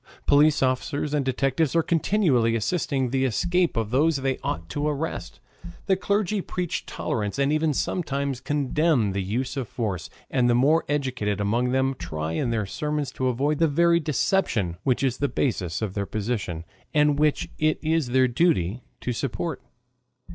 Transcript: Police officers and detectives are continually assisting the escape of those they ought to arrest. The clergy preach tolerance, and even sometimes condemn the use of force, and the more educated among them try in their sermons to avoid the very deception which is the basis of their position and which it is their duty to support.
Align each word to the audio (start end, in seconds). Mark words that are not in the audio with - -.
Police 0.25 0.63
officers 0.63 1.13
and 1.13 1.23
detectives 1.23 1.75
are 1.75 1.83
continually 1.83 2.55
assisting 2.55 3.11
the 3.11 3.23
escape 3.23 3.77
of 3.77 3.91
those 3.91 4.15
they 4.15 4.39
ought 4.39 4.67
to 4.69 4.87
arrest. 4.87 5.39
The 5.85 5.95
clergy 5.95 6.41
preach 6.41 6.87
tolerance, 6.87 7.37
and 7.37 7.53
even 7.53 7.71
sometimes 7.71 8.39
condemn 8.41 9.11
the 9.11 9.21
use 9.21 9.55
of 9.55 9.67
force, 9.67 10.09
and 10.31 10.49
the 10.49 10.55
more 10.55 10.85
educated 10.89 11.39
among 11.39 11.69
them 11.69 11.93
try 11.99 12.31
in 12.31 12.49
their 12.49 12.65
sermons 12.65 13.11
to 13.11 13.27
avoid 13.27 13.59
the 13.59 13.67
very 13.67 13.99
deception 13.99 14.77
which 14.81 15.03
is 15.03 15.17
the 15.19 15.29
basis 15.29 15.83
of 15.83 15.93
their 15.93 16.07
position 16.07 16.65
and 16.95 17.19
which 17.19 17.49
it 17.59 17.77
is 17.83 18.07
their 18.07 18.27
duty 18.27 18.81
to 19.01 19.13
support. 19.13 19.61